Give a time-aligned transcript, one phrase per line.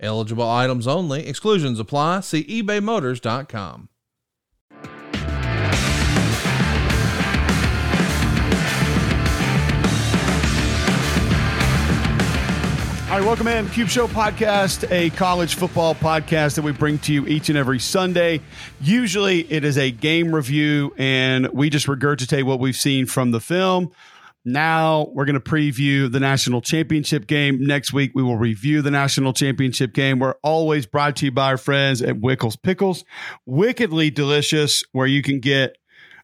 [0.00, 1.26] Eligible items only.
[1.26, 2.20] Exclusions apply.
[2.20, 3.88] See ebaymotors.com.
[13.10, 17.12] All right, welcome in Cube Show podcast, a college football podcast that we bring to
[17.14, 18.42] you each and every Sunday.
[18.82, 23.40] Usually it is a game review and we just regurgitate what we've seen from the
[23.40, 23.92] film.
[24.44, 27.64] Now we're going to preview the national championship game.
[27.66, 30.18] Next week, we will review the national championship game.
[30.18, 33.04] We're always brought to you by our friends at Wickles Pickles.
[33.46, 35.76] Wickedly delicious, where you can get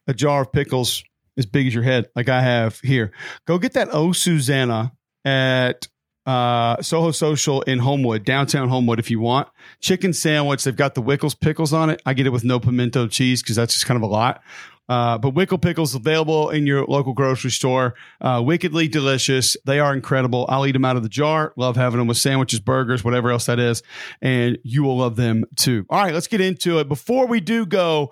[0.07, 1.03] a jar of pickles
[1.37, 3.11] as big as your head, like I have here.
[3.45, 4.93] Go get that Oh Susanna
[5.25, 5.87] at
[6.25, 9.47] uh, Soho Social in Homewood, downtown Homewood, if you want.
[9.81, 10.63] Chicken sandwich.
[10.63, 12.01] They've got the Wickles pickles on it.
[12.05, 14.41] I get it with no pimento cheese because that's just kind of a lot.
[14.87, 17.95] Uh, but Wickle Pickles available in your local grocery store.
[18.21, 19.57] Uh, wickedly delicious.
[19.65, 20.45] They are incredible.
[20.49, 21.53] I'll eat them out of the jar.
[21.55, 23.83] Love having them with sandwiches, burgers, whatever else that is.
[24.21, 25.85] And you will love them too.
[25.89, 26.87] All right, let's get into it.
[26.87, 28.11] Before we do go,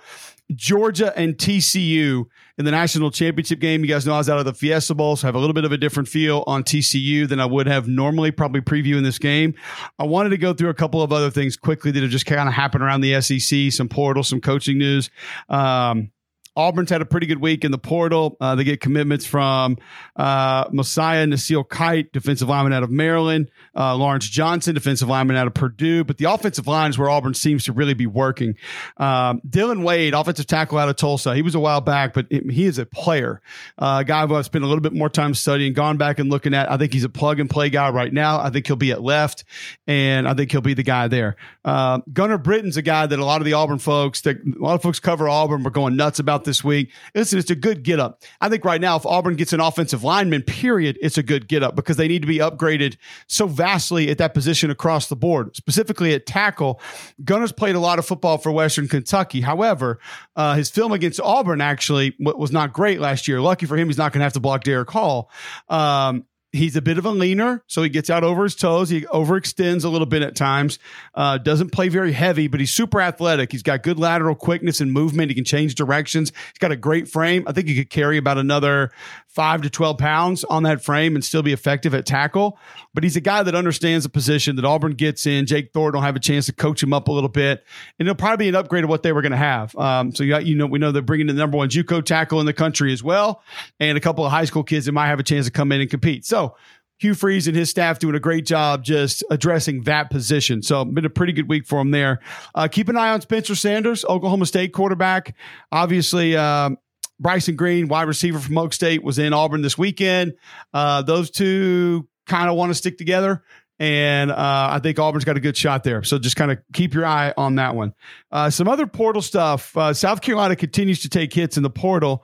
[0.53, 2.25] Georgia and TCU
[2.57, 3.81] in the national championship game.
[3.81, 5.53] You guys know I was out of the Fiesta Bowl, so I have a little
[5.53, 9.17] bit of a different feel on TCU than I would have normally, probably previewing this
[9.17, 9.55] game.
[9.97, 12.47] I wanted to go through a couple of other things quickly that have just kind
[12.47, 15.09] of happened around the SEC, some portal, some coaching news.
[15.49, 16.11] Um,
[16.55, 18.37] Auburn's had a pretty good week in the portal.
[18.39, 19.77] Uh, they get commitments from
[20.15, 25.53] uh, Mosiah Nasili-Kite, defensive lineman out of Maryland, uh, Lawrence Johnson, defensive lineman out of
[25.53, 26.03] Purdue.
[26.03, 28.55] But the offensive line is where Auburn seems to really be working.
[28.97, 31.35] Um, Dillon Wade, offensive tackle out of Tulsa.
[31.35, 33.41] He was a while back, but he is a player.
[33.77, 36.29] Uh, a guy who I've spent a little bit more time studying, gone back and
[36.29, 36.71] looking at.
[36.71, 38.39] I think he's a plug and play guy right now.
[38.39, 39.43] I think he'll be at left,
[39.87, 41.35] and I think he'll be the guy there.
[41.65, 44.75] Uh, Gunnar Britton's a guy that a lot of the Auburn folks, that a lot
[44.75, 46.91] of folks cover Auburn, were going nuts about this week.
[47.15, 48.23] Listen, it's a good get up.
[48.41, 51.63] I think right now, if Auburn gets an offensive lineman, period, it's a good get
[51.63, 55.55] up because they need to be upgraded so vastly at that position across the board,
[55.55, 56.81] specifically at tackle.
[57.23, 59.41] Gunnar's played a lot of football for Western Kentucky.
[59.41, 59.99] However,
[60.35, 63.41] uh, his film against Auburn actually was not great last year.
[63.41, 65.29] Lucky for him, he's not going to have to block Derick Hall.
[65.69, 68.89] Um, he's a bit of a leaner, so he gets out over his toes.
[68.89, 70.79] He overextends a little bit at times.
[71.13, 73.51] Uh, doesn't play very heavy, but he's super athletic.
[73.51, 75.29] He's got good lateral quickness and movement.
[75.29, 76.29] He can change directions.
[76.29, 77.43] He's got a great frame.
[77.47, 78.91] I think he could carry about another
[79.33, 82.57] five to 12 pounds on that frame and still be effective at tackle.
[82.93, 85.45] But he's a guy that understands the position that Auburn gets in.
[85.45, 87.63] Jake Thornton will have a chance to coach him up a little bit,
[87.99, 89.75] and it'll probably be an upgrade of what they were going to have.
[89.75, 92.39] Um, so you, got, you know, we know they're bringing the number one JUCO tackle
[92.39, 93.41] in the country as well,
[93.79, 95.81] and a couple of high school kids that might have a chance to come in
[95.81, 96.25] and compete.
[96.25, 96.55] So
[96.99, 100.61] Hugh Freeze and his staff doing a great job just addressing that position.
[100.61, 102.19] So been a pretty good week for him there.
[102.55, 105.35] Uh, keep an eye on Spencer Sanders, Oklahoma State quarterback.
[105.71, 106.77] Obviously, um,
[107.23, 110.33] Bryson Green, wide receiver from Okie State, was in Auburn this weekend.
[110.73, 113.43] Uh, those two kind of want to stick together.
[113.79, 116.03] And uh, I think Auburn's got a good shot there.
[116.03, 117.93] So just kind of keep your eye on that one.
[118.31, 119.75] Uh, some other portal stuff.
[119.75, 122.23] Uh, South Carolina continues to take hits in the portal.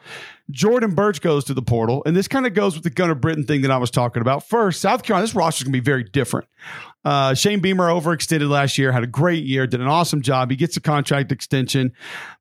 [0.51, 2.01] Jordan Burch goes to the portal.
[2.05, 4.47] And this kind of goes with the Gunnar Britton thing that I was talking about.
[4.47, 6.47] First, South Carolina, this roster is going to be very different.
[7.05, 10.49] Uh, Shane Beamer overextended last year, had a great year, did an awesome job.
[10.49, 11.93] He gets a contract extension.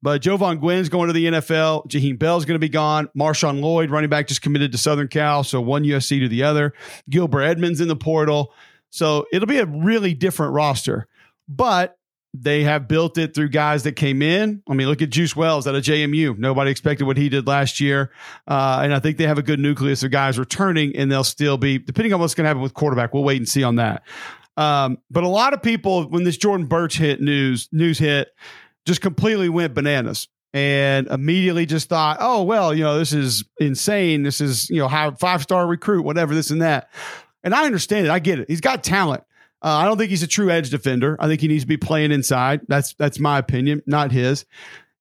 [0.02, 1.88] But Jovaughn Gwynn's going to the NFL.
[1.88, 3.08] Jaheim Bell's going to be gone.
[3.16, 5.44] Marshawn Lloyd, running back, just committed to Southern Cal.
[5.44, 6.75] So one USC to the other.
[7.08, 8.52] Gilbert Edmonds in the portal.
[8.91, 11.06] So it'll be a really different roster.
[11.49, 11.99] But
[12.34, 14.62] they have built it through guys that came in.
[14.69, 16.37] I mean, look at Juice Wells out of JMU.
[16.38, 18.10] Nobody expected what he did last year.
[18.47, 21.56] Uh, and I think they have a good nucleus of guys returning, and they'll still
[21.56, 24.03] be, depending on what's going to happen with quarterback, we'll wait and see on that.
[24.56, 28.28] Um, but a lot of people, when this Jordan Burch hit news, news hit,
[28.84, 34.23] just completely went bananas and immediately just thought, oh, well, you know, this is insane.
[34.23, 36.90] This is, you know, five star recruit, whatever, this and that.
[37.44, 38.11] And I understand it.
[38.11, 38.49] I get it.
[38.49, 39.23] He's got talent.
[39.62, 41.17] Uh, I don't think he's a true edge defender.
[41.19, 42.61] I think he needs to be playing inside.
[42.69, 44.44] That's that's my opinion, not his.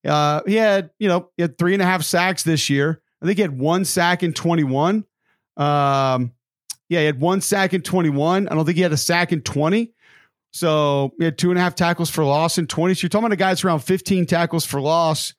[0.06, 3.02] Uh, he had you know he had three and a half sacks this year.
[3.22, 5.06] I think he had one sack in twenty one.
[5.58, 6.34] Um,
[6.90, 8.48] yeah, he had one sack in twenty one.
[8.48, 9.94] I don't think he had a sack in twenty.
[10.52, 12.96] So he had two and a half tackles for loss in twenty.
[12.96, 15.36] So you're talking about a guy that's around fifteen tackles for loss,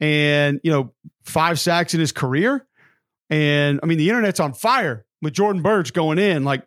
[0.00, 0.92] and you know
[1.24, 2.66] five sacks in his career.
[3.28, 6.66] And I mean the internet's on fire with Jordan Burch going in like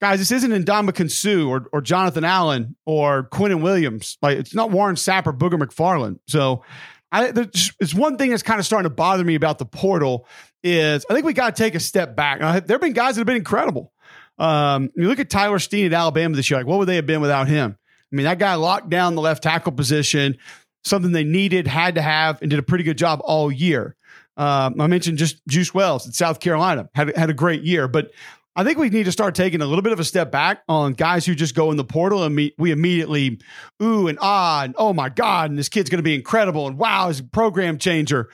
[0.00, 4.18] guys, this isn't Ndamukong Suh or, or Jonathan Allen or Quinnen Williams.
[4.20, 6.18] Like it's not Warren Sapp or Booger McFarland.
[6.26, 6.64] So
[7.12, 10.26] I, there's one thing that's kind of starting to bother me about the portal
[10.64, 12.40] is I think we got to take a step back.
[12.40, 13.92] Now, there have been guys that have been incredible.
[14.38, 16.58] Um, you look at Tyler Steen at Alabama this year.
[16.58, 17.76] Like, what would they have been without him?
[18.12, 20.36] I mean, that guy locked down the left tackle position,
[20.84, 23.94] something they needed, had to have, and did a pretty good job all year.
[24.36, 28.10] Um, I mentioned just Juice Wells in South Carolina had had a great year, but
[28.54, 30.92] I think we need to start taking a little bit of a step back on
[30.92, 33.40] guys who just go in the portal and we immediately
[33.82, 36.76] ooh and ah and oh my god and this kid's going to be incredible and
[36.76, 38.28] wow he's a program changer.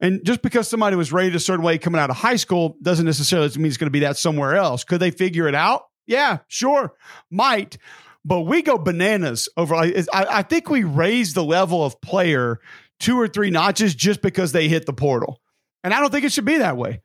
[0.00, 3.06] And just because somebody was rated a certain way coming out of high school doesn't
[3.06, 4.82] necessarily mean it's going to be that somewhere else.
[4.82, 5.84] Could they figure it out?
[6.06, 6.92] Yeah, sure,
[7.30, 7.78] might.
[8.24, 9.74] But we go bananas over.
[9.76, 12.58] I, I think we raise the level of player
[12.98, 15.40] two or three notches just because they hit the portal.
[15.84, 17.00] And I don't think it should be that way.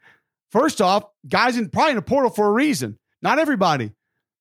[0.52, 2.98] First off, guys in probably in the portal for a reason.
[3.22, 3.92] Not everybody,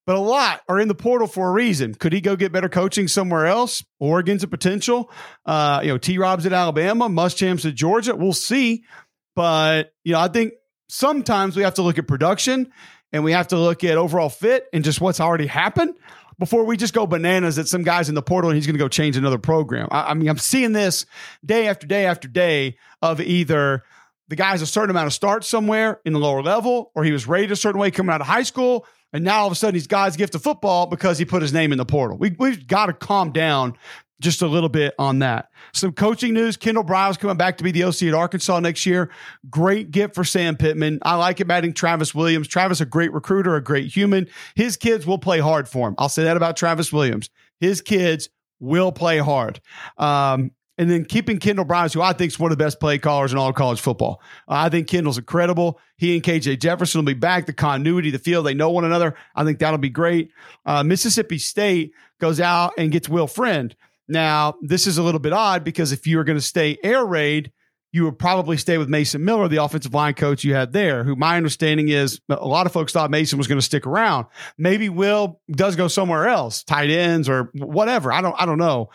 [0.05, 1.95] but a lot are in the portal for a reason.
[1.95, 3.83] Could he go get better coaching somewhere else?
[3.99, 5.11] Oregon's a potential.
[5.45, 6.17] Uh, you know, T.
[6.17, 8.15] Rob's at Alabama, Muschamp's at Georgia.
[8.15, 8.83] We'll see.
[9.35, 10.53] But you know, I think
[10.89, 12.71] sometimes we have to look at production
[13.11, 15.95] and we have to look at overall fit and just what's already happened
[16.39, 18.83] before we just go bananas at some guys in the portal and he's going to
[18.83, 19.87] go change another program.
[19.91, 21.05] I, I mean, I'm seeing this
[21.45, 23.83] day after day after day of either
[24.27, 27.27] the guy's a certain amount of starts somewhere in the lower level, or he was
[27.27, 29.75] rated a certain way coming out of high school, and now all of a sudden
[29.75, 32.17] he's God's gift of football because he put his name in the portal.
[32.17, 33.77] We, we've got to calm down
[34.19, 35.49] just a little bit on that.
[35.73, 36.57] Some coaching news.
[36.57, 39.11] Kendal Briles coming back to be the OC at Arkansas next year.
[39.49, 40.99] Great gift for Sam Pittman.
[41.03, 42.47] I like him adding Travis Williams.
[42.47, 44.27] Travis, a great recruiter, a great human.
[44.55, 45.95] His kids will play hard for him.
[45.97, 47.29] I'll say that about Travis Williams.
[47.59, 49.59] His kids will play hard.
[49.97, 52.99] Um, and then keeping Kendal Briles, who I think is one of the best play
[52.99, 54.21] callers in all college football.
[54.47, 55.79] I think Kendal's incredible.
[55.97, 57.47] He and KJ Jefferson will be back.
[57.47, 59.15] The continuity, the field, they know one another.
[59.35, 60.31] I think that'll be great.
[60.65, 63.75] Uh, Mississippi State goes out and gets Will Friend.
[64.07, 67.05] Now, this is a little bit odd because if you were going to stay air
[67.05, 67.51] raid,
[67.91, 71.15] you would probably stay with Mason Miller, the offensive line coach you had there, who
[71.15, 74.27] my understanding is a lot of folks thought Mason was going to stick around.
[74.57, 78.11] Maybe Will does go somewhere else, tight ends or whatever.
[78.11, 78.89] I don't I don't know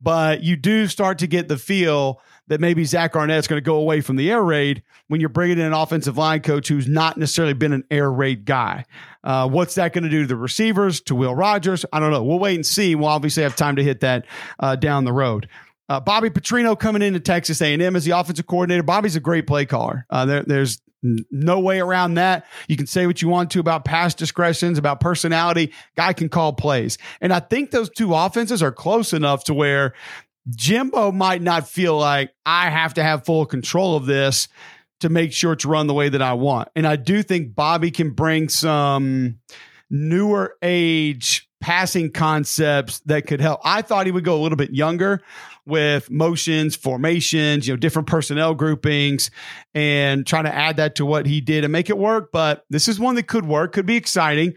[0.00, 3.76] but you do start to get the feel that maybe Zach Arnett's going to go
[3.76, 7.16] away from the air raid when you're bringing in an offensive line coach who's not
[7.16, 8.84] necessarily been an air raid guy.
[9.22, 11.84] Uh, what's that going to do to the receivers, to Will Rogers?
[11.92, 12.24] I don't know.
[12.24, 12.96] We'll wait and see.
[12.96, 14.26] We'll obviously have time to hit that
[14.58, 15.48] uh, down the road.
[15.88, 18.82] Uh, Bobby Petrino coming into Texas A&M as the offensive coordinator.
[18.82, 20.06] Bobby's a great play caller.
[20.10, 22.46] Uh, there, there's no way around that.
[22.68, 25.72] You can say what you want to about past discretions, about personality.
[25.96, 26.98] Guy can call plays.
[27.20, 29.94] And I think those two offenses are close enough to where
[30.48, 34.48] Jimbo might not feel like I have to have full control of this
[35.00, 36.68] to make sure it's run the way that I want.
[36.76, 39.38] And I do think Bobby can bring some
[39.90, 43.60] newer age passing concepts that could help.
[43.64, 45.20] I thought he would go a little bit younger
[45.66, 49.30] with motions, formations, you know, different personnel groupings
[49.74, 52.30] and trying to add that to what he did and make it work.
[52.32, 54.54] But this is one that could work, could be exciting.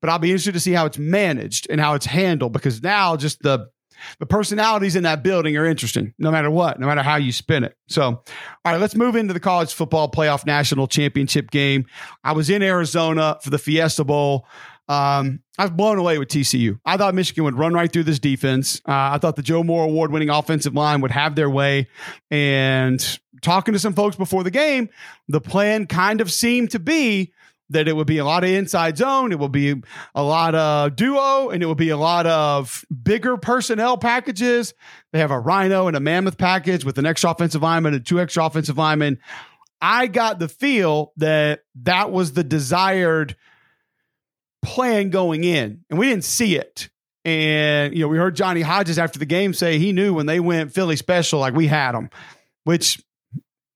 [0.00, 3.16] But I'll be interested to see how it's managed and how it's handled because now
[3.16, 3.70] just the
[4.18, 7.62] the personalities in that building are interesting no matter what, no matter how you spin
[7.62, 7.76] it.
[7.88, 8.24] So, all
[8.64, 11.86] right, let's move into the college football playoff national championship game.
[12.24, 14.46] I was in Arizona for the Fiesta Bowl.
[14.92, 16.78] Um, I was blown away with TCU.
[16.84, 18.80] I thought Michigan would run right through this defense.
[18.86, 21.88] Uh, I thought the Joe Moore award winning offensive line would have their way.
[22.30, 24.90] And talking to some folks before the game,
[25.28, 27.32] the plan kind of seemed to be
[27.70, 29.82] that it would be a lot of inside zone, it will be
[30.14, 34.74] a lot of duo, and it will be a lot of bigger personnel packages.
[35.12, 38.20] They have a rhino and a mammoth package with an extra offensive lineman and two
[38.20, 39.20] extra offensive linemen.
[39.80, 43.36] I got the feel that that was the desired
[44.62, 46.88] plan going in, and we didn't see it.
[47.24, 50.40] And, you know, we heard Johnny Hodges after the game say he knew when they
[50.40, 52.10] went Philly special, like we had them,
[52.64, 53.00] which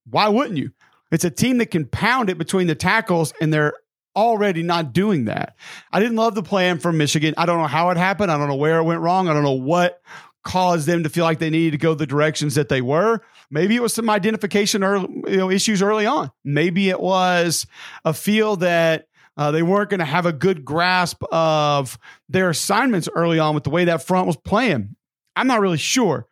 [0.08, 0.72] why wouldn't you?
[1.12, 3.74] It's a team that can pound it between the tackles, and they're
[4.16, 5.56] already not doing that.
[5.92, 7.34] I didn't love the plan from Michigan.
[7.36, 8.32] I don't know how it happened.
[8.32, 9.28] I don't know where it went wrong.
[9.28, 10.00] I don't know what
[10.42, 13.20] caused them to feel like they needed to go the directions that they were.
[13.50, 16.30] Maybe it was some identification or you know, issues early on.
[16.44, 17.66] Maybe it was
[18.04, 23.08] a feel that uh, they weren't going to have a good grasp of their assignments
[23.14, 24.96] early on with the way that front was playing.
[25.34, 26.26] I'm not really sure,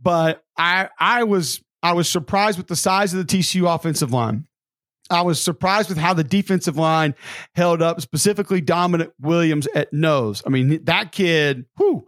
[0.00, 4.46] but I I was I was surprised with the size of the TCU offensive line.
[5.10, 7.14] I was surprised with how the defensive line
[7.54, 10.42] held up, specifically Damonic Williams at nose.
[10.46, 12.06] I mean, that kid, whoo,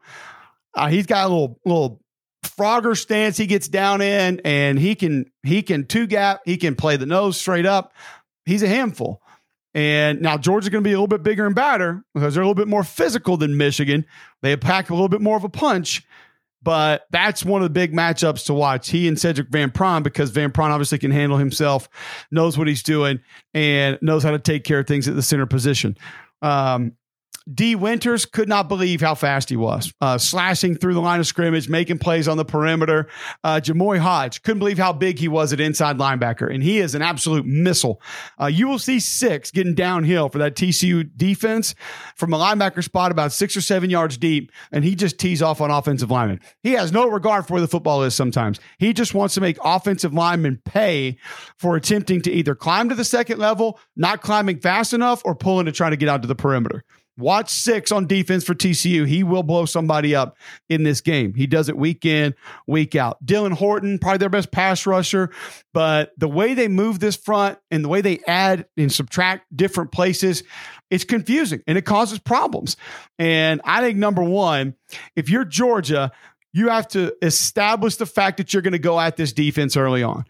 [0.74, 2.00] uh, he's got a little little
[2.44, 6.74] Frogger stance he gets down in, and he can he can two gap, he can
[6.74, 7.92] play the nose straight up.
[8.46, 9.22] He's a handful.
[9.74, 12.46] And now Georgia's going to be a little bit bigger and badder because they're a
[12.46, 14.04] little bit more physical than Michigan.
[14.42, 16.04] They pack a little bit more of a punch.
[16.62, 18.90] But that's one of the big matchups to watch.
[18.90, 21.88] He and Sedrick Van Pran, because Van Pran obviously can handle himself,
[22.30, 23.20] knows what he's doing,
[23.54, 25.96] and knows how to take care of things at the center position.
[26.42, 26.92] Um,
[27.52, 31.26] Dee Winters could not believe how fast he was, uh, slashing through the line of
[31.26, 33.08] scrimmage, making plays on the perimeter.
[33.42, 36.94] Uh, Jamoi Hodge couldn't believe how big he was at inside linebacker, and he is
[36.94, 38.00] an absolute missile.
[38.40, 41.74] Uh, you will see six getting downhill for that TCU defense
[42.14, 45.60] from a linebacker spot about six or seven yards deep, and he just tees off
[45.60, 46.40] on offensive linemen.
[46.62, 48.60] He has no regard for where the football is sometimes.
[48.78, 51.16] He just wants to make offensive linemen pay
[51.56, 55.66] for attempting to either climb to the second level, not climbing fast enough, or pulling
[55.66, 56.84] to try to get out to the perimeter.
[57.20, 59.06] Watch six on defense for TCU.
[59.06, 60.36] He will blow somebody up
[60.68, 61.34] in this game.
[61.34, 62.34] He does it week in,
[62.66, 63.24] week out.
[63.24, 65.30] Dylan Horton, probably their best pass rusher,
[65.72, 69.92] but the way they move this front and the way they add and subtract different
[69.92, 70.42] places,
[70.90, 72.76] it's confusing and it causes problems.
[73.18, 74.74] And I think number one,
[75.14, 76.10] if you're Georgia,
[76.52, 80.02] you have to establish the fact that you're going to go at this defense early
[80.02, 80.24] on.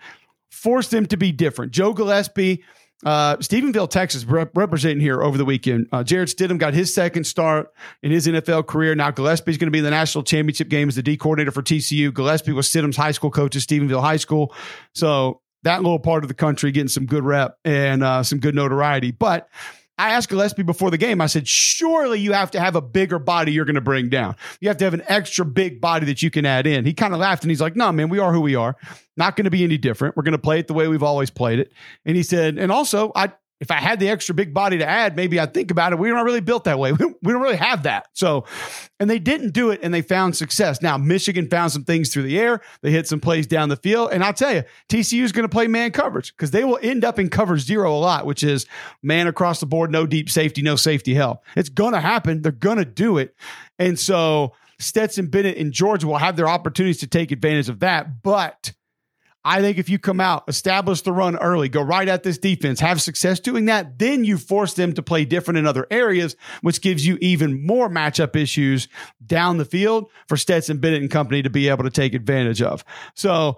[0.51, 1.73] Force them to be different.
[1.73, 2.63] Joe Gillespie
[3.05, 5.89] uh, Stephenville, Texas, rep- representing here over the weekend.
[5.91, 8.95] Uh, Jarrett Stidham got his second start in his NFL career.
[8.95, 11.63] Now Gillespie's going to be in the national championship game as the D coordinator for
[11.63, 12.13] TCU.
[12.13, 14.55] Gillespie was Stidham's high school coach at Stephenville High School.
[14.95, 18.55] So that little part of the country getting some good rep and uh, some good
[18.55, 19.11] notoriety.
[19.11, 19.49] But
[20.01, 23.19] I asked Gillespie before the game, I said, surely you have to have a bigger
[23.19, 24.35] body you're going to bring down.
[24.59, 26.87] You have to have an extra big body that you can add in.
[26.87, 28.77] He kind of laughed and he's like, no, man, we are who we are.
[29.19, 30.17] Not going to be any different.
[30.17, 31.71] We're going to play it the way we've always played it.
[32.07, 35.17] And he said, and also, I, if I had the extra big body to add,
[35.17, 35.99] maybe I'd think about it.
[35.99, 36.93] We're not really built that way.
[37.23, 38.09] We, don't really have that.
[38.15, 38.47] So,
[38.99, 40.81] and they didn't do it and they found success.
[40.81, 42.63] Now, Michigan found some things through the air.
[42.81, 44.11] They hit some plays down the field.
[44.13, 47.05] And I'll tell you, TCU is going to play man coverage because they will end
[47.05, 48.67] up in cover zero a lot, which is
[49.03, 51.45] man across the board, no deep safety, no safety help.
[51.57, 52.41] It's going to happen.
[52.41, 53.37] They're going to do it.
[53.79, 58.23] And so Stetson Bennett and Georgia will have their opportunities to take advantage of that.
[58.23, 58.73] But
[59.45, 62.79] I think if you come out, establish the run early, go right at this defense,
[62.81, 66.83] have success doing that, then you force them to play different in other areas, which
[66.83, 68.89] gives you even more matchup issues
[69.27, 72.85] down the field for Stetson Bennett and company to be able to take advantage of.
[73.15, 73.57] So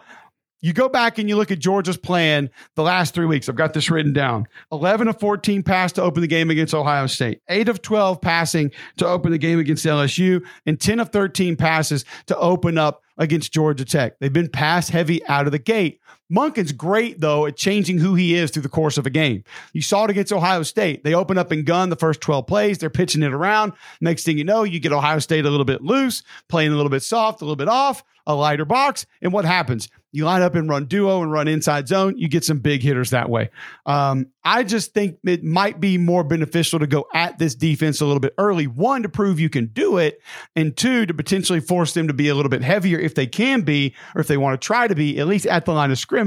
[0.62, 3.48] you go back and you look at Georgia's plan the last three weeks.
[3.48, 7.08] I've got this written down 11 of 14 pass to open the game against Ohio
[7.08, 11.56] State, 8 of 12 passing to open the game against LSU, and 10 of 13
[11.56, 14.18] passes to open up against Georgia Tech.
[14.20, 16.00] They've been pass heavy out of the gate.
[16.32, 19.44] Monken's great, though, at changing who he is through the course of a game.
[19.72, 21.04] You saw it against Ohio State.
[21.04, 22.78] They open up and gun the first 12 plays.
[22.78, 23.72] They're pitching it around.
[24.00, 26.90] Next thing you know, you get Ohio State a little bit loose, playing a little
[26.90, 29.06] bit soft, a little bit off, a lighter box.
[29.20, 29.88] And what happens?
[30.14, 32.18] You line up and run duo and run inside zone.
[32.18, 33.48] You get some big hitters that way.
[33.86, 38.04] Um, I just think it might be more beneficial to go at this defense a
[38.04, 38.66] little bit early.
[38.66, 40.20] One, to prove you can do it,
[40.54, 43.62] and two, to potentially force them to be a little bit heavier if they can
[43.62, 45.98] be, or if they want to try to be, at least at the line of
[45.98, 46.21] scrimmage.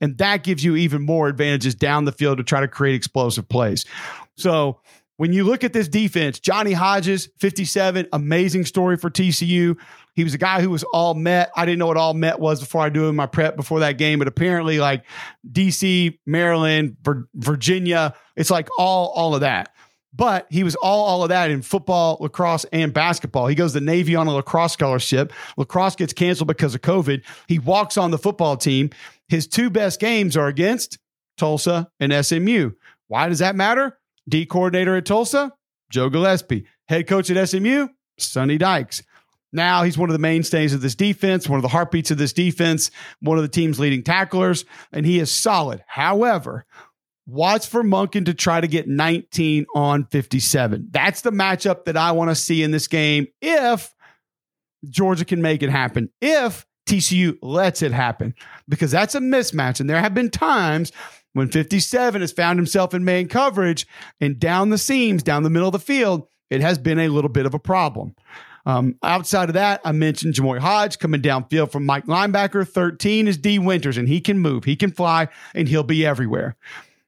[0.00, 3.48] And that gives you even more advantages down the field to try to create explosive
[3.48, 3.84] plays.
[4.36, 4.80] So,
[5.18, 9.78] when you look at this defense, Johnny Hodges, 57, amazing story for TCU.
[10.14, 11.52] He was a guy who was all met.
[11.54, 14.18] I didn't know what all met was before I do my prep before that game,
[14.18, 15.04] but apparently like
[15.50, 16.96] DC, Maryland,
[17.34, 19.72] Virginia, it's like all all of that.
[20.14, 23.46] But he was all all of that in football, lacrosse, and basketball.
[23.46, 25.32] He goes to Navy on a lacrosse scholarship.
[25.56, 27.22] Lacrosse gets canceled because of COVID.
[27.48, 28.90] He walks on the football team.
[29.32, 30.98] His two best games are against
[31.38, 32.72] Tulsa and SMU.
[33.08, 33.98] Why does that matter?
[34.28, 35.54] D coordinator at Tulsa,
[35.90, 36.66] Joe Gillespie.
[36.86, 39.02] Head coach at SMU, Sonny Dykes.
[39.50, 42.34] Now he's one of the mainstays of this defense, one of the heartbeats of this
[42.34, 45.82] defense, one of the team's leading tacklers, and he is solid.
[45.86, 46.66] However,
[47.26, 50.88] watch for Monken to try to get 19 on 57.
[50.90, 53.94] That's the matchup that I want to see in this game if
[54.90, 56.10] Georgia can make it happen.
[56.20, 58.34] If TCU lets it happen,
[58.68, 59.80] because that's a mismatch.
[59.80, 60.92] And there have been times
[61.32, 63.86] when 57 has found himself in main coverage
[64.20, 67.30] and down the seams, down the middle of the field, it has been a little
[67.30, 68.14] bit of a problem.
[68.66, 72.68] Um, outside of that, I mentioned Jamoi Hodge coming downfield from Mike linebacker.
[72.68, 76.56] 13 is D Winters, and he can move, he can fly, and he'll be everywhere.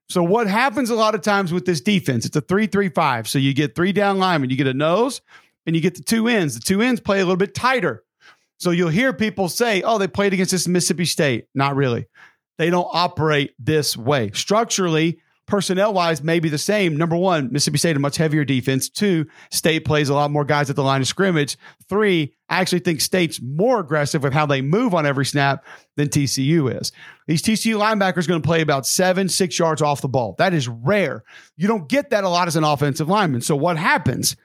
[0.08, 2.24] So, what happens a lot of times with this defense?
[2.24, 3.28] It's a 3 3 5.
[3.28, 5.20] So, you get three down linemen, you get a nose,
[5.66, 6.54] and you get the two ends.
[6.54, 8.02] The two ends play a little bit tighter.
[8.58, 11.46] So, you'll hear people say, oh, they played against this Mississippi State.
[11.54, 12.06] Not really.
[12.58, 14.30] They don't operate this way.
[14.32, 16.96] Structurally, personnel wise, maybe the same.
[16.96, 18.88] Number one, Mississippi State a much heavier defense.
[18.88, 21.56] Two, State plays a lot more guys at the line of scrimmage.
[21.88, 25.64] Three, I actually think State's more aggressive with how they move on every snap
[25.96, 26.92] than TCU is.
[27.26, 30.34] These TCU linebackers going to play about seven, six yards off the ball.
[30.38, 31.24] That is rare.
[31.56, 33.40] You don't get that a lot as an offensive lineman.
[33.40, 34.36] So what happens?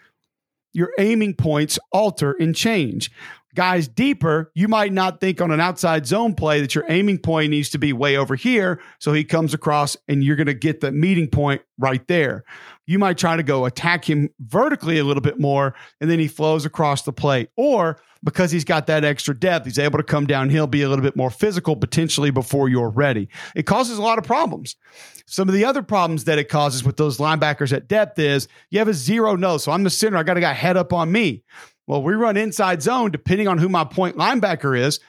[0.74, 3.12] Your aiming points alter and change
[3.60, 7.50] guys deeper, you might not think on an outside zone play that your aiming point
[7.50, 8.82] needs to be way over here.
[9.00, 12.46] So he comes across and you're going to get the meeting point right there.
[12.88, 16.30] You might try to go attack him vertically a little bit more and then he
[16.30, 17.50] flows across the plate.
[17.58, 21.04] Or because he's got that extra depth, he's able to come downhill, be a little
[21.04, 23.28] bit more physical potentially before you're ready.
[23.58, 24.78] It causes a lot of problems.
[25.26, 28.80] Some of the other problems that it causes with those linebackers at depth is you
[28.80, 29.66] have a zero nose.
[29.66, 30.16] So I'm the center.
[30.16, 31.44] I got a guy head up on me.
[31.90, 35.00] Well, we run inside zone depending on who my point linebacker is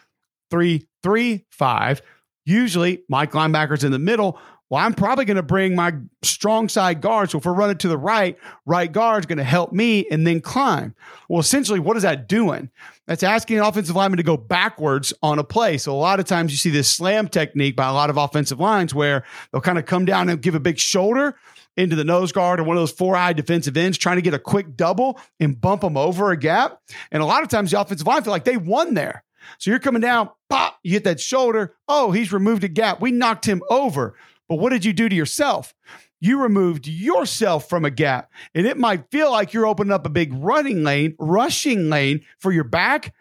[0.51, 2.01] three, three, five.
[2.47, 4.39] Usually, Mike linebacker's in the middle.
[4.71, 7.31] Well, I'm probably going to bring my strong side guard.
[7.31, 10.41] So if we're running to the right, right guard's going to help me and then
[10.41, 10.95] climb.
[11.29, 12.71] Well, essentially, what is that doing?
[13.07, 15.77] That's asking an offensive lineman to go backwards on a play.
[15.77, 18.59] So a lot of times you see this slam technique by a lot of offensive
[18.59, 21.37] lines where they'll kind of come down and give a big shoulder
[21.77, 24.35] into the nose guard or one of those four eye defensive ends, trying to get
[24.35, 26.81] a quick double and bump them over a gap.
[27.11, 29.25] And a lot of times the offensive line feel like they won there.
[29.59, 31.75] So you're coming down, pop, you hit that shoulder.
[31.89, 33.01] Oh, he's removed a gap.
[33.01, 34.17] We knocked him over.
[34.49, 35.75] But what did you do to yourself?
[36.21, 38.31] You removed yourself from a gap.
[38.55, 42.53] And it might feel like you're opening up a big running lane, rushing lane for
[42.53, 43.15] your back.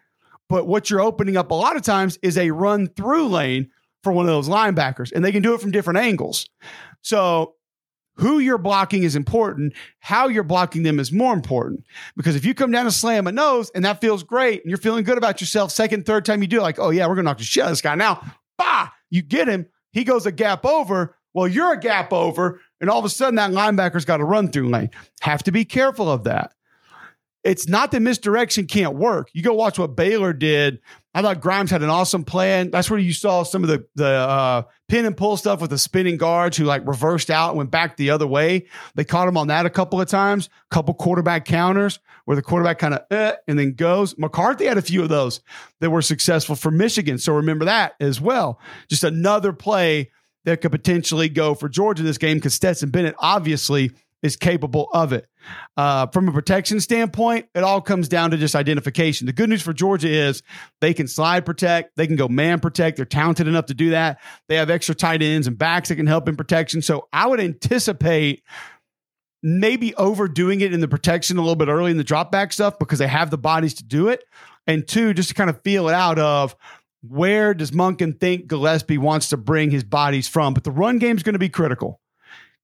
[0.49, 3.69] But what you're opening up a lot of times is a run through lane
[4.03, 5.11] for one of those linebackers.
[5.11, 6.49] And they can do it from different angles.
[7.01, 7.55] So
[8.19, 9.73] who you're blocking is important.
[9.99, 11.85] How you're blocking them is more important.
[12.17, 14.77] Because if you come down and slam a nose and that feels great and you're
[14.77, 17.25] feeling good about yourself, second, third time you do it, like, oh yeah, we're gonna
[17.25, 17.95] knock the shit out of this guy.
[17.95, 18.21] Now,
[18.57, 21.15] bah, you get him, he goes a gap over.
[21.33, 24.49] Well, you're a gap over, and all of a sudden that linebacker's got a run
[24.49, 24.89] through lane.
[25.21, 26.53] Have to be careful of that.
[27.43, 29.29] It's not that misdirection can't work.
[29.33, 30.79] You go watch what Baylor did
[31.13, 32.69] I thought Grimes had an awesome plan.
[32.69, 35.77] That's where you saw some of the the uh, pin and pull stuff with the
[35.77, 38.67] spinning guards who like reversed out and went back the other way.
[38.95, 40.49] They caught him on that a couple of times.
[40.71, 44.15] A couple quarterback counters where the quarterback kind of eh, and then goes.
[44.19, 45.41] McCarthy had a few of those
[45.79, 47.17] that were successful for Michigan.
[47.17, 48.59] So remember that as well.
[48.87, 50.11] Just another play
[50.45, 55.13] that could potentially go for Georgia this game because Stetson Bennett obviously is capable of
[55.13, 55.27] it.
[55.77, 59.25] Uh, from a protection standpoint, it all comes down to just identification.
[59.25, 60.43] The good news for Georgia is
[60.81, 62.97] they can slide protect, they can go man protect.
[62.97, 64.19] They're talented enough to do that.
[64.47, 66.81] They have extra tight ends and backs that can help in protection.
[66.81, 68.43] So I would anticipate
[69.41, 72.77] maybe overdoing it in the protection a little bit early in the drop back stuff
[72.77, 74.23] because they have the bodies to do it.
[74.67, 76.55] And two, just to kind of feel it out of
[77.01, 80.53] where does Monken think Gillespie wants to bring his bodies from?
[80.53, 82.01] But the run game is going to be critical.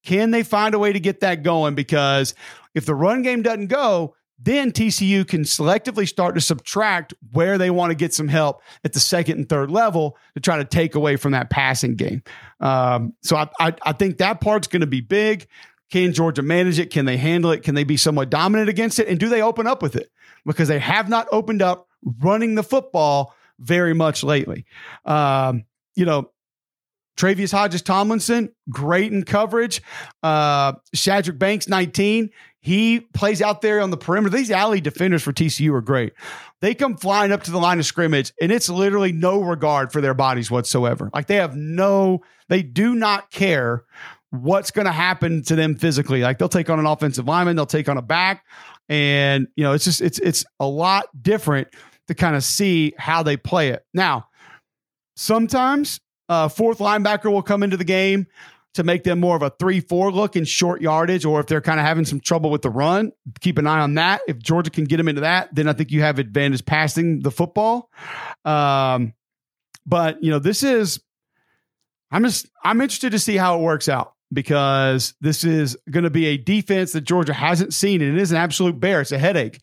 [0.06, 1.76] Can they find a way to get that going?
[1.76, 2.34] Because
[2.74, 7.70] if the run game doesn't go, then TCU can selectively start to subtract where they
[7.70, 10.96] want to get some help at the second and third level to try to take
[10.96, 12.22] away from that passing game.
[12.60, 15.48] Um, so I, I, I think that part's going to be big.
[15.90, 16.90] Can Georgia manage it?
[16.92, 17.64] Can they handle it?
[17.64, 19.08] Can they be somewhat dominant against it?
[19.08, 20.12] And do they open up with it?
[20.46, 21.88] Because they have not opened up
[22.20, 24.66] running the football very much lately.
[25.06, 25.64] Um,
[25.96, 26.32] you know,
[27.18, 29.82] Tre'Vius Hodges Tomlinson, great in coverage.
[30.22, 32.30] Uh, Shadrick Banks, 19.
[32.60, 34.36] He plays out there on the perimeter.
[34.36, 36.14] These alley defenders for TCU are great.
[36.62, 40.02] They come flying up to the line of scrimmage, and it's literally no regard for
[40.02, 41.12] their bodies whatsoever.
[41.14, 43.84] Like they have no, they do not care
[44.32, 46.22] what's going to happen to them physically.
[46.22, 48.44] Like they'll take on an offensive lineman, they'll take on a back,
[48.90, 51.68] and you know it's just it's it's a lot different
[52.08, 53.86] to kind of see how they play it.
[53.94, 54.28] Now,
[55.16, 58.28] sometimes uh, fourth linebacker will come into the game
[58.74, 61.62] to make them more of a 3 4 look in short yardage, or if they're
[61.62, 64.22] kind of having some trouble with the run, keep an eye on that.
[64.28, 67.32] If Georgia can get them into that, then I think you have advantage passing the
[67.32, 67.90] football.
[68.44, 69.14] Um,
[69.86, 71.00] but, you know, this is,
[72.12, 76.10] I'm just, I'm interested to see how it works out because this is going to
[76.10, 79.02] be a defense that Georgia hasn't seen, and it is an absolute bear.
[79.02, 79.60] It's a headache.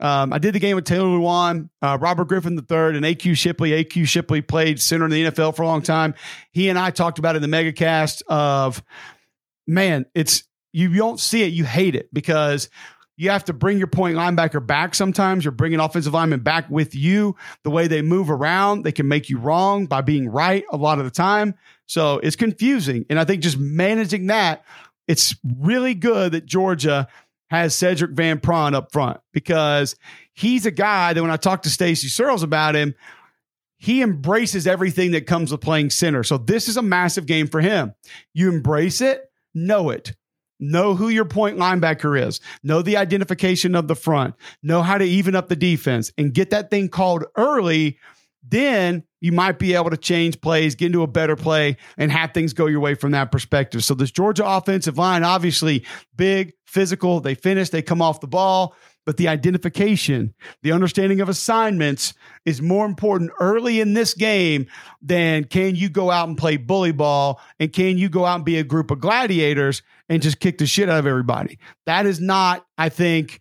[0.00, 3.70] Um, I did the game with Taylor Lewan, uh, Robert Griffin III, and AQ Shipley.
[3.70, 6.14] AQ Shipley played center in the NFL for a long time.
[6.50, 8.82] He and I talked about it in the megacast of,
[9.66, 12.68] man, it's you don't see it, you hate it because
[13.16, 15.44] you have to bring your point linebacker back sometimes.
[15.44, 17.34] You're bringing offensive linemen back with you.
[17.62, 20.98] The way they move around, they can make you wrong by being right a lot
[20.98, 21.54] of the time.
[21.86, 23.06] So it's confusing.
[23.08, 24.64] And I think just managing that,
[25.08, 27.08] it's really good that Georgia
[27.48, 29.94] has Sedrick Van Pran up front because
[30.34, 32.94] he's a guy that when I talked to Stacy Searels about him,
[33.78, 36.24] he embraces everything that comes with playing center.
[36.24, 37.94] So this is a massive game for him.
[38.34, 40.14] You embrace it know it.
[40.60, 42.40] Know who your point linebacker is.
[42.62, 44.34] Know the identification of the front.
[44.62, 47.98] Know how to even up the defense and get that thing called early.
[48.46, 52.32] Then you might be able to change plays, get into a better play, and have
[52.32, 53.84] things go your way from that perspective.
[53.84, 55.84] So, this Georgia offensive line, obviously
[56.16, 57.20] big, physical.
[57.20, 58.74] They finish, they come off the ball
[59.06, 62.12] but the identification, the understanding of assignments
[62.44, 64.66] is more important early in this game
[65.00, 68.44] than can you go out and play bully ball and can you go out and
[68.44, 71.58] be a group of gladiators and just kick the shit out of everybody.
[71.86, 73.40] That is not, I think,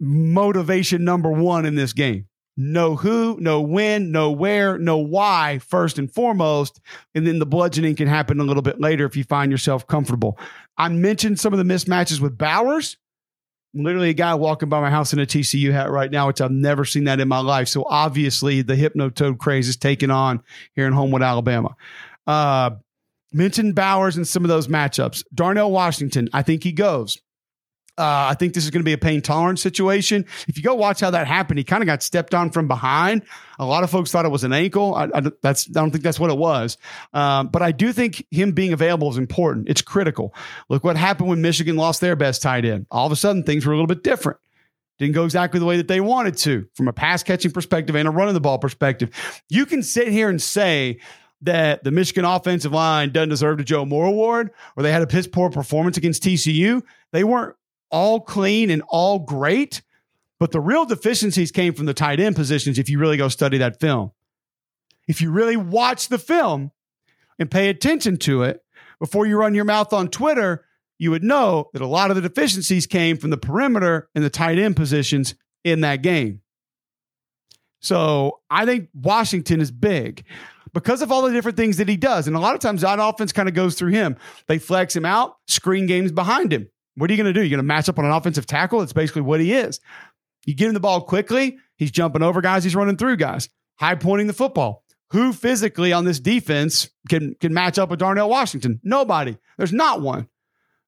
[0.00, 2.26] motivation number one in this game.
[2.60, 6.80] Know who, know when, know where, know why, first and foremost.
[7.14, 10.36] And then the bludgeoning can happen a little bit later if you find yourself comfortable.
[10.76, 12.96] I mentioned some of the mismatches with Bowers
[13.74, 16.50] literally a guy walking by my house in a TCU hat right now, which I've
[16.50, 17.68] never seen that in my life.
[17.68, 20.42] So obviously the hypnotoad craze is taking on
[20.74, 21.76] here in Homewood, Alabama.
[22.26, 22.70] Uh,
[23.32, 25.22] mentioned Bowers and some of those matchups.
[25.34, 27.18] Darnell Washington, I think he goes.
[27.98, 30.24] Uh, I think this is going to be a pain tolerance situation.
[30.46, 33.22] If you go watch how that happened, he kind of got stepped on from behind.
[33.58, 34.94] A lot of folks thought it was an ankle.
[34.94, 36.78] I, I that's I don't think that's what it was.
[37.12, 39.68] Um, but I do think him being available is important.
[39.68, 40.32] It's critical.
[40.68, 42.86] Look what happened when Michigan lost their best tight end.
[42.90, 44.38] All of a sudden, things were a little bit different.
[44.98, 48.06] Didn't go exactly the way that they wanted to from a pass catching perspective and
[48.06, 49.10] a running the ball perspective.
[49.48, 50.98] You can sit here and say
[51.42, 55.06] that the Michigan offensive line doesn't deserve the Joe Moore Award or they had a
[55.06, 56.82] piss poor performance against TCU.
[57.12, 57.54] They weren't
[57.90, 59.82] all clean and all great,
[60.38, 63.58] but the real deficiencies came from the tight end positions if you really go study
[63.58, 64.12] that film.
[65.06, 66.70] If you really watch the film
[67.38, 68.62] and pay attention to it
[68.98, 70.64] before you run your mouth on Twitter,
[70.98, 74.30] you would know that a lot of the deficiencies came from the perimeter and the
[74.30, 76.42] tight end positions in that game.
[77.80, 80.24] So I think Washington is big
[80.72, 82.26] because of all the different things that he does.
[82.26, 84.16] And a lot of times that offense kind of goes through him.
[84.46, 86.68] They flex him out, screen games behind him.
[86.98, 87.44] What are you going to do?
[87.44, 88.82] You're going to match up on an offensive tackle?
[88.82, 89.80] It's basically what he is.
[90.44, 93.94] You get him the ball quickly, he's jumping over guys, he's running through guys, high
[93.94, 94.84] pointing the football.
[95.10, 98.78] Who physically on this defense can can match up with Darnell Washington?
[98.82, 99.38] Nobody.
[99.56, 100.28] There's not one.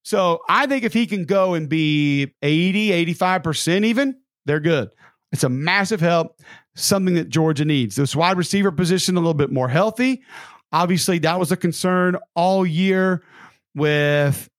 [0.02, 4.90] So I think if he can go and be 80, 85% even, they're good.
[5.32, 6.40] It's a massive help,
[6.74, 7.96] something that Georgia needs.
[7.96, 10.22] This wide receiver position a little bit more healthy.
[10.72, 13.22] Obviously, that was a concern all year
[13.74, 14.49] with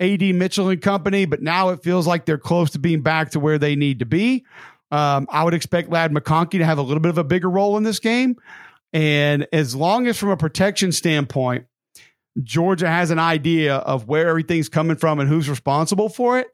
[0.00, 3.40] AD Mitchell and company, but now it feels like they're close to being back to
[3.40, 4.44] where they need to be.
[4.90, 7.76] Um, I would expect Ladd McConkey to have a little bit of a bigger role
[7.76, 8.36] in this game.
[8.92, 11.66] And as long as, from a protection standpoint,
[12.42, 16.48] Georgia has an idea of where everything's coming from and who's responsible for it,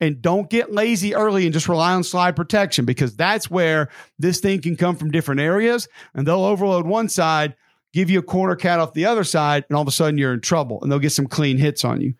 [0.00, 4.40] and don't get lazy early and just rely on slide protection because that's where this
[4.40, 7.56] thing can come from different areas and they'll overload one side,
[7.92, 10.34] give you a corner cat off the other side, and all of a sudden you're
[10.34, 12.14] in trouble and they'll get some clean hits on you.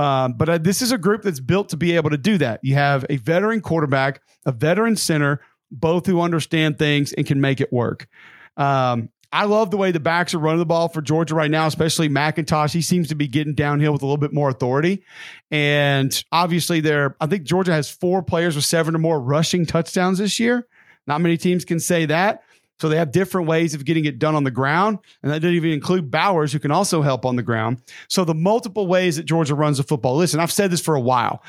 [0.00, 2.60] Um, but uh, this is a group that's built to be able to do that.
[2.62, 7.60] You have a veteran quarterback, a veteran center, both who understand things and can make
[7.60, 8.08] it work.
[8.56, 11.66] Um, I love the way the backs are running the ball for Georgia right now,
[11.66, 12.72] especially McIntosh.
[12.72, 15.04] He seems to be getting downhill with a little bit more authority.
[15.50, 20.16] And obviously, there, I think Georgia has four players with seven or more rushing touchdowns
[20.16, 20.66] this year.
[21.06, 22.42] Not many teams can say that.
[22.80, 24.98] So they have different ways of getting it done on the ground.
[25.22, 27.82] And that didn't even include Bowers, who can also help on the ground.
[28.08, 30.16] So the multiple ways that Georgia runs the football.
[30.16, 31.42] Listen, I've said this for a while.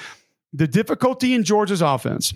[0.54, 2.34] The difficulty in Georgia's offense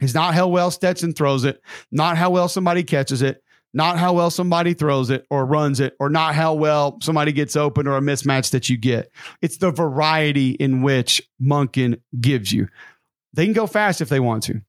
[0.00, 4.12] is not how well Stetson throws it, not how well somebody catches it, not how
[4.14, 7.96] well somebody throws it or runs it, or not how well somebody gets open or
[7.96, 9.12] a mismatch that you get.
[9.42, 12.68] It's the variety in which Monken gives you.
[13.34, 14.62] They can go fast if they want to.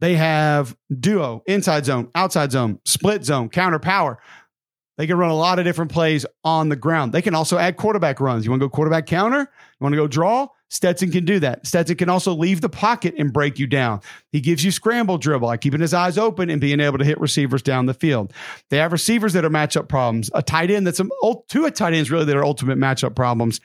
[0.00, 4.18] They have duo, inside zone, outside zone, split zone, counter power.
[4.96, 7.12] They can run a lot of different plays on the ground.
[7.12, 8.44] They can also add quarterback runs.
[8.44, 9.40] You want to go quarterback counter?
[9.40, 10.48] You want to go draw?
[10.68, 11.66] Stetson can do that.
[11.66, 14.00] Stetson can also leave the pocket and break you down.
[14.32, 17.18] He gives you scramble dribble, like keeping his eyes open and being able to hit
[17.20, 18.32] receivers down the field.
[18.68, 20.30] They have receivers that are matchup problems.
[20.34, 21.06] A tight end that's a,
[21.48, 23.60] two tight ends really that are ultimate matchup problems.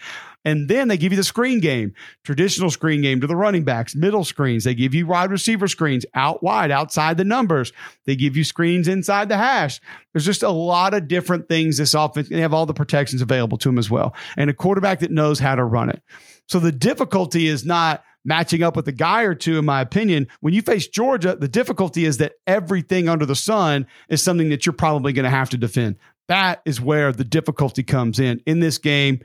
[0.45, 3.95] And then they give you the screen game, traditional screen game to the running backs,
[3.95, 4.65] middle screens.
[4.65, 7.71] They give you wide receiver screens out wide, outside the numbers.
[8.05, 9.79] They give you screens inside the hash.
[10.11, 13.57] There's just a lot of different things this offense, they have all the protections available
[13.59, 14.13] to them as well.
[14.35, 16.01] And a quarterback that knows how to run it.
[16.47, 20.27] So the difficulty is not matching up with a guy or two, in my opinion.
[20.39, 24.65] When you face Georgia, the difficulty is that everything under the sun is something that
[24.65, 25.97] you're probably going to have to defend.
[26.27, 29.21] That is where the difficulty comes in in this game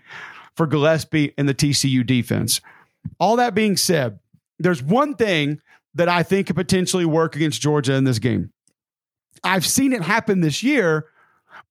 [0.56, 2.60] for Gillespie and the TCU defense.
[3.20, 4.18] All that being said,
[4.58, 5.60] there's one thing
[5.94, 8.52] that I think could potentially work against Georgia in this game.
[9.44, 11.06] I've seen it happen this year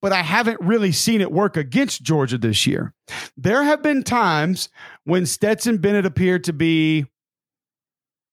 [0.02, 2.94] but I haven't really seen it work against Georgia this year.
[3.36, 4.70] There have been times
[5.04, 7.06] when Stetson Bennett appeared to be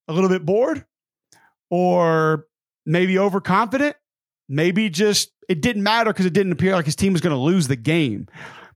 [0.09, 0.85] a little bit bored
[1.71, 2.47] or
[2.85, 3.97] maybe overconfident.
[4.49, 7.41] Maybe just it didn't matter because it didn't appear like his team was going to
[7.41, 8.29] lose the game.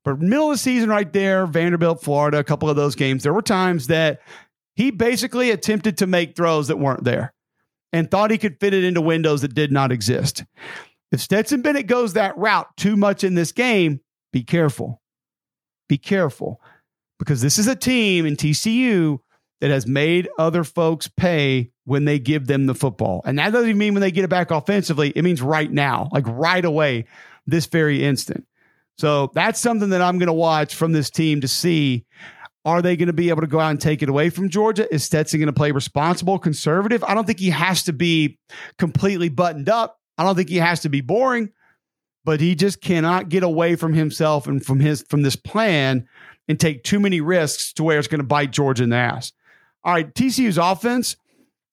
[0.05, 3.35] But middle of the season, right there, Vanderbilt, Florida, a couple of those games, there
[3.35, 4.21] were times that
[4.75, 7.35] he basically attempted to make throws that weren't there
[7.93, 10.45] and thought he could fit it into windows that did not exist.
[11.11, 14.01] If Stetson Bennett goes that route too much in this game,
[14.33, 15.01] be careful.
[15.89, 16.61] Be careful
[17.19, 19.19] because this is a team in TCU
[19.61, 23.23] that has made other folks pay when they give them the football.
[23.25, 26.09] And that doesn't even mean when they get it back offensively, it means right now,
[26.13, 27.07] like right away,
[27.47, 28.47] this very instant.
[28.99, 32.05] So that's something that I'm going to watch from this team to see
[32.65, 34.93] are they going to be able to go out and take it away from Georgia?
[34.93, 37.03] Is Stetson going to play responsible, conservative?
[37.05, 38.39] I don't think he has to be
[38.77, 39.98] completely buttoned up.
[40.19, 41.53] I don't think he has to be boring,
[42.25, 46.07] but he just cannot get away from himself and from his from this plan
[46.49, 49.33] and take too many risks to where it's going to bite Georgia in the ass.
[49.85, 51.17] All right, TCU's offense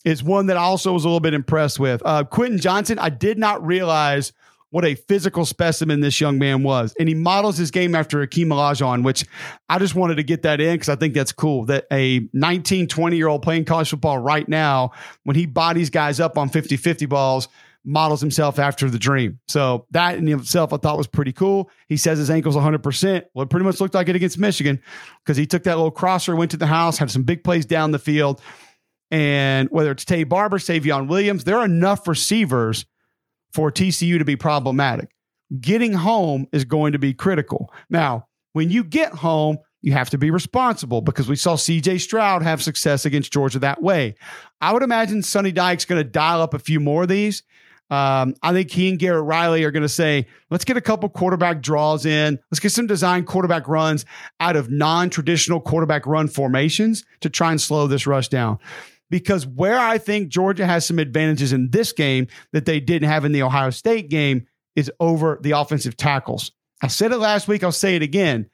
[0.06, 2.02] is one that I also was a little bit impressed with.
[2.06, 4.32] Uh, Quentin Johnston, I did not realize
[4.70, 6.94] what a physical specimen this young man was.
[7.00, 9.26] And he models his game after Akeem Olajuwon, which
[9.70, 12.88] I just wanted to get that in because I think that's cool that a 19,
[12.88, 14.92] 20 year old playing college football right now,
[15.24, 17.48] when he bodies guys up on 50 50 balls,
[17.86, 19.40] models himself after the dream.
[19.48, 21.70] So that in itself I thought was pretty cool.
[21.88, 23.24] He says his ankle's 100%.
[23.34, 24.82] Well, it pretty much looked like it against Michigan
[25.24, 27.92] because he took that little crosser, went to the house, had some big plays down
[27.92, 28.42] the field.
[29.12, 32.86] And whether it's Taye Barber, Savion Williams, there are enough receivers
[33.54, 35.12] for TCU to be problematic.
[35.62, 37.72] Getting home is going to be critical.
[37.90, 42.42] Now, when you get home, you have to be responsible because we saw CJ Stroud
[42.42, 44.16] have success against Georgia that way.
[44.60, 47.44] I would imagine Sonny Dykes going to dial up a few more of these.
[47.92, 51.08] Um, I think he and Garrett Riley are going to say, let's get a couple
[51.10, 52.40] quarterback draws in.
[52.50, 54.06] Let's get some design quarterback runs
[54.40, 58.58] out of non traditional quarterback run formations to try and slow this rush down.
[59.12, 63.24] Because where I think Georgia has some advantages in this game that they didn't have
[63.24, 66.52] in the Ohio State game is over the offensive tackles.
[66.82, 68.50] I said it last week, I'll say it again.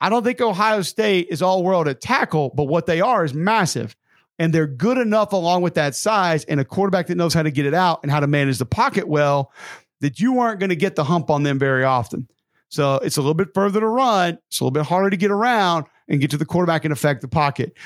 [0.00, 3.34] I don't think Ohio State is all world at tackle, but what they are is
[3.34, 3.96] massive
[4.38, 7.50] and they're good enough along with that size and a quarterback that knows how to
[7.50, 9.52] get it out and how to manage the pocket well
[10.00, 12.28] that you aren't going to get the hump on them very often.
[12.68, 15.30] So it's a little bit further to run, it's a little bit harder to get
[15.30, 17.76] around and get to the quarterback and affect the pocket.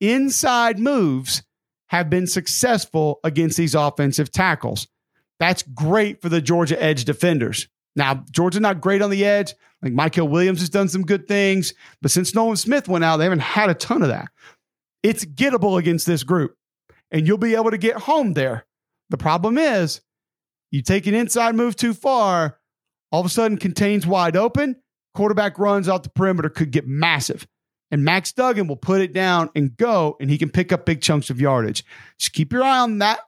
[0.00, 1.42] Inside moves
[1.88, 4.88] have been successful against these offensive tackles.
[5.38, 7.68] That's great for the Georgia edge defenders.
[7.94, 9.54] Now, Georgia's not great on the edge.
[9.82, 13.24] Like Mykel Williams has done some good things, but since Nolan Smith went out, they
[13.24, 14.28] haven't had a ton of that.
[15.02, 16.56] It's gettable against this group,
[17.10, 18.66] and you'll be able to get home there.
[19.10, 20.00] The problem is,
[20.70, 22.58] you take an inside move too far,
[23.10, 24.76] all of a sudden contains wide open,
[25.14, 27.46] quarterback runs out the perimeter could get massive.
[27.90, 31.02] And Max Duggan will put it down and go, and he can pick up big
[31.02, 31.84] chunks of yardage.
[32.18, 33.20] Just keep your eye on that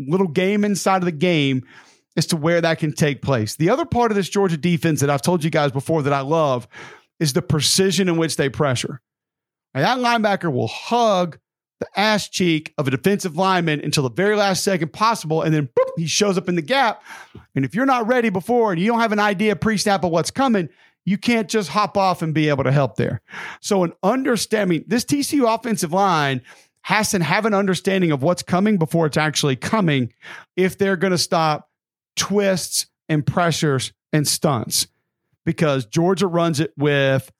[0.00, 1.64] little game inside of the game
[2.16, 3.54] as to where that can take place.
[3.54, 6.20] The other part of this Georgia defense that I've told you guys before that I
[6.20, 6.66] love
[7.20, 9.00] is the precision in which they pressure.
[9.74, 11.38] That linebacker will hug
[11.80, 15.42] the ass cheek of a defensive lineman until the very last second possible.
[15.42, 17.02] And then boop, he shows up in the gap.
[17.54, 20.10] And if you're not ready before and you don't have an idea pre snap of
[20.10, 20.68] what's coming,
[21.04, 23.20] you can't just hop off and be able to help there.
[23.60, 26.42] So, an understanding, this TCU offensive line
[26.82, 30.12] has to have an understanding of what's coming before it's actually coming
[30.56, 31.68] if they're going to stop
[32.16, 34.86] twists and pressures and stunts
[35.44, 37.30] because Georgia runs it with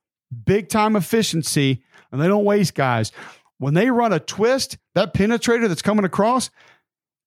[0.45, 3.11] big time efficiency and they don't waste guys.
[3.59, 6.51] When they run a twist, that penetrator that's coming across,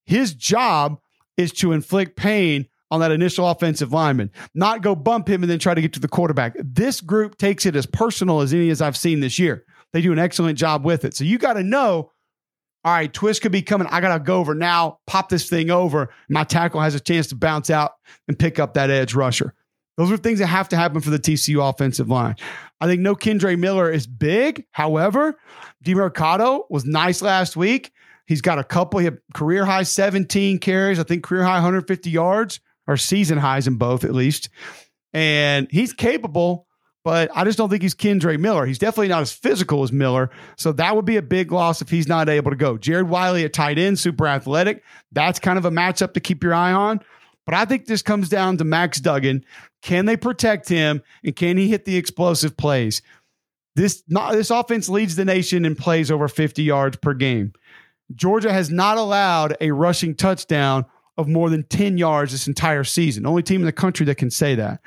[0.05, 0.99] his job
[1.37, 5.59] is to inflict pain on that initial offensive lineman, not go bump him and then
[5.59, 6.55] try to get to the quarterback.
[6.63, 9.65] This group takes it as personal as any as I've seen this year.
[9.91, 11.15] They do an excellent job with it.
[11.15, 12.11] So you got to know,
[12.83, 13.87] all right, twist could be coming.
[13.89, 16.09] I got to go over now, pop this thing over.
[16.29, 17.93] My tackle has a chance to bounce out
[18.27, 19.53] and pick up that edge rusher.
[19.97, 22.35] Those are things that have to happen for the TCU offensive line.
[22.81, 24.65] I think no Kendre Miller is big.
[24.71, 25.37] However,
[25.83, 27.91] Demercado was nice last week.
[28.27, 28.99] He's got a couple.
[28.99, 30.99] He had career high 17 carries.
[30.99, 34.49] I think career high 150 yards or season highs in both at least.
[35.13, 36.67] And he's capable,
[37.03, 38.65] but I just don't think he's Kendre Miller.
[38.65, 40.29] He's definitely not as physical as Miller.
[40.57, 42.77] So that would be a big loss if he's not able to go.
[42.77, 44.83] Jared Wiley at tight end, super athletic.
[45.11, 46.99] That's kind of a matchup to keep your eye on.
[47.45, 49.45] But I think this comes down to Max Duggan.
[49.81, 53.01] Can they protect him and can he hit the explosive plays?
[53.75, 57.53] This not, this offense leads the nation in plays over 50 yards per game.
[58.13, 60.85] Georgia has not allowed a rushing touchdown
[61.17, 63.25] of more than 10 yards this entire season.
[63.25, 64.81] Only team in the country that can say that.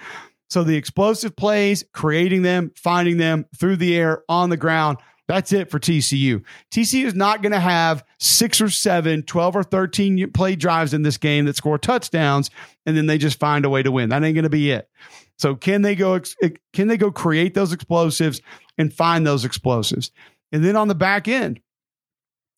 [0.50, 5.52] So the explosive plays, creating them, finding them through the air, on the ground, that's
[5.52, 6.42] it for TCU.
[6.72, 11.02] TCU is not going to have six or seven, 12 or 13 play drives in
[11.02, 12.50] this game that score touchdowns,
[12.86, 14.08] and then they just find a way to win.
[14.08, 14.88] That ain't going to be it.
[15.36, 18.40] So can they go eh, can they go create those explosives
[18.78, 20.10] and find those explosives?
[20.50, 21.60] And then on the back end,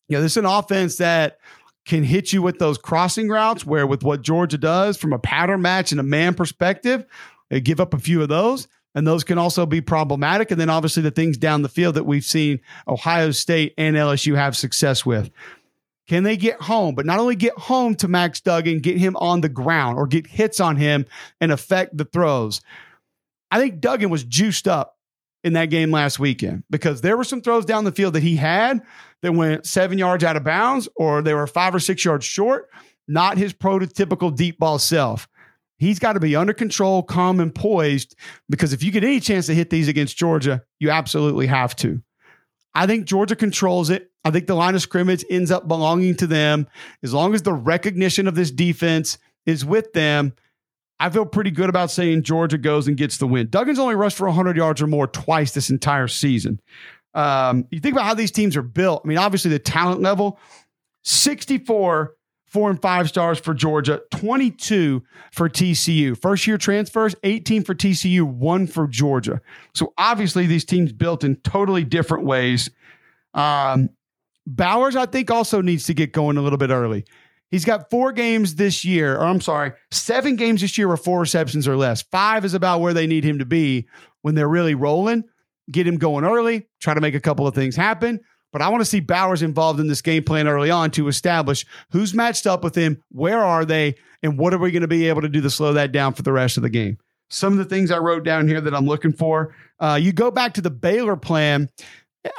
[0.07, 1.39] you know, this is an offense that
[1.85, 5.61] can hit you with those crossing routes where with what Georgia does from a pattern
[5.61, 7.05] match and a man perspective,
[7.49, 10.51] they give up a few of those and those can also be problematic.
[10.51, 14.35] And then obviously the things down the field that we've seen Ohio State and LSU
[14.35, 15.31] have success with.
[16.07, 16.95] Can they get home?
[16.95, 20.27] But not only get home to Max Duggan, get him on the ground or get
[20.27, 21.05] hits on him
[21.39, 22.61] and affect the throws.
[23.49, 24.97] I think Duggan was juiced up
[25.43, 28.35] in that game last weekend because there were some throws down the field that he
[28.35, 28.81] had
[29.21, 32.69] that went seven yards out of bounds or they were five or six yards short,
[33.07, 35.27] not his prototypical deep ball self.
[35.81, 38.15] He's got to be under control, calm, and poised
[38.51, 42.03] because if you get any chance to hit these against Georgia, you absolutely have to.
[42.75, 44.11] I think Georgia controls it.
[44.23, 46.67] I think the line of scrimmage ends up belonging to them.
[47.01, 49.17] As long as the recognition of this defense
[49.47, 50.33] is with them,
[50.99, 53.47] I feel pretty good about saying Georgia goes and gets the win.
[53.47, 56.61] Duggan's only rushed for 100 yards or more twice this entire season.
[57.15, 59.01] Um, you think about how these teams are built.
[59.03, 60.39] I mean, obviously the talent level
[61.05, 62.13] 64
[62.51, 66.19] four and five stars for Georgia, 22 for TCU.
[66.21, 69.41] First year transfers, 18 for TCU, one for Georgia.
[69.73, 72.69] So obviously, these teams built in totally different ways.
[73.33, 73.89] Um,
[74.45, 77.05] Bowers, I think, also needs to get going a little bit early.
[77.51, 81.19] He's got four games this year, or I'm sorry, seven games this year with four
[81.19, 82.01] receptions or less.
[82.01, 83.87] Five is about where they need him to be
[84.21, 85.23] when they're really rolling.
[85.69, 88.19] Get him going early, try to make a couple of things happen.
[88.51, 91.65] But I want to see Bowers involved in this game plan early on to establish
[91.91, 95.07] who's matched up with him, where are they, and what are we going to be
[95.07, 96.97] able to do to slow that down for the rest of the game.
[97.29, 99.55] Some of the things I wrote down here that I'm looking for.
[99.79, 101.69] Uh, you go back to the Baylor plan.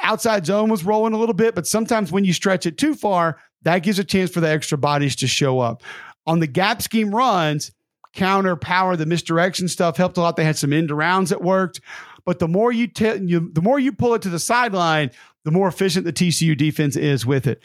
[0.01, 3.39] Outside zone was rolling a little bit, but sometimes when you stretch it too far,
[3.63, 5.83] that gives a chance for the extra bodies to show up.
[6.27, 7.71] On the gap scheme runs,
[8.13, 10.35] counter, power, the misdirection stuff helped a lot.
[10.35, 11.81] They had some end rounds that worked.
[12.25, 15.11] But the more you, t- you the more you pull it to the sideline,
[15.45, 17.61] the more efficient the TCU defense is with it.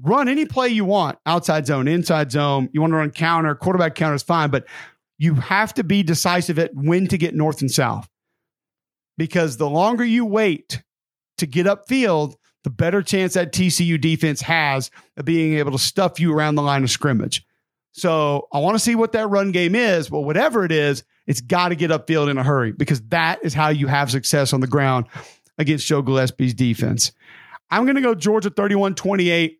[0.00, 2.68] Run any play you want, outside zone, inside zone.
[2.72, 4.66] You want to run counter, quarterback counter is fine, but
[5.18, 8.08] you have to be decisive at when to get north and south.
[9.16, 10.82] Because the longer you wait
[11.38, 16.18] to get upfield, the better chance that TCU defense has of being able to stuff
[16.18, 17.44] you around the line of scrimmage.
[17.92, 20.08] So I want to see what that run game is.
[20.08, 23.54] But whatever it is, it's got to get upfield in a hurry because that is
[23.54, 25.06] how you have success on the ground
[25.58, 27.12] against Joe Gillespie's defense.
[27.70, 29.58] I'm going to go Georgia 31 28.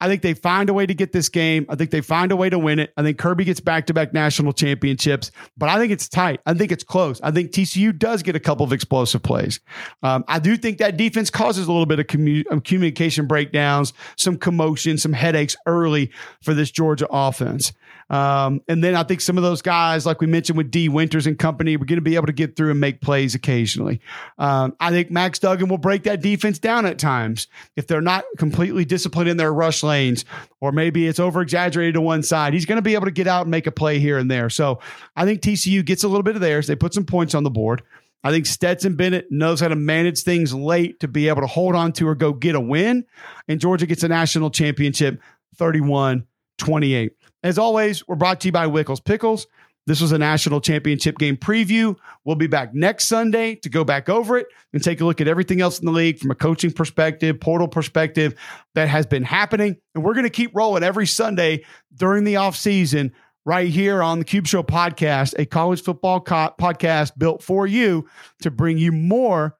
[0.00, 1.66] I think they find a way to get this game.
[1.68, 2.92] I think they find a way to win it.
[2.96, 6.40] I think Kirby gets back to back national championships, but I think it's tight.
[6.46, 7.20] I think it's close.
[7.22, 9.60] I think TCU does get a couple of explosive plays.
[10.02, 14.36] Um, I do think that defense causes a little bit of commu- communication breakdowns, some
[14.36, 16.10] commotion, some headaches early
[16.42, 17.72] for this Georgia offense.
[18.10, 21.28] Um, and then I think some of those guys, like we mentioned with Dee Winters
[21.28, 24.00] and company, we're going to be able to get through and make plays occasionally.
[24.36, 28.24] Um, I think Max Duggan will break that defense down at times if they're not
[28.36, 30.24] completely disciplined in their rush lanes,
[30.60, 32.54] or maybe it's over exaggerated to one side.
[32.54, 34.48] He's going to be able to get out and make a play here and there.
[34.48, 34.80] So
[35.16, 36.66] I think TCU gets a little bit of theirs.
[36.66, 37.82] They put some points on the board.
[38.22, 41.74] I think Stetson Bennett knows how to manage things late to be able to hold
[41.74, 43.04] on to or go get a win.
[43.48, 45.20] And Georgia gets a national championship
[45.56, 46.26] 31
[46.58, 47.12] 28.
[47.42, 49.46] As always, we're brought to you by Wickles Pickles.
[49.86, 51.96] This was a national championship game preview.
[52.24, 55.28] We'll be back next Sunday to go back over it and take a look at
[55.28, 58.34] everything else in the league from a coaching perspective, portal perspective
[58.74, 59.76] that has been happening.
[59.94, 61.64] And we're going to keep rolling every Sunday
[61.94, 63.12] during the offseason
[63.44, 68.08] right here on the Cube Show podcast, a college football co- podcast built for you
[68.42, 69.56] to bring you more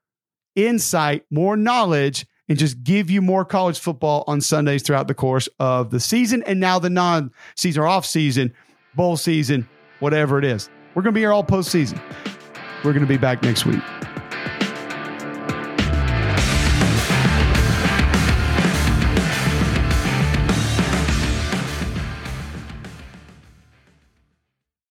[0.54, 5.48] insight, more knowledge, and just give you more college football on Sundays throughout the course
[5.58, 8.52] of the season and now the non season or off season,
[8.94, 9.68] bowl season,
[10.00, 10.68] whatever it is.
[10.94, 12.00] We're going to be here all postseason.
[12.84, 13.82] We're going to be back next week.